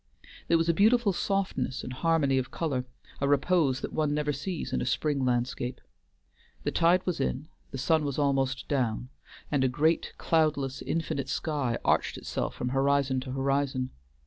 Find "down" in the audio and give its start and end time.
8.67-9.09